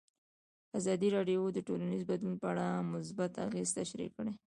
ازادي 0.79 1.07
راډیو 1.17 1.41
د 1.53 1.57
ټولنیز 1.67 2.01
بدلون 2.09 2.35
په 2.41 2.47
اړه 2.51 2.67
مثبت 2.93 3.31
اغېزې 3.47 3.73
تشریح 3.79 4.09
کړي. 4.17 4.33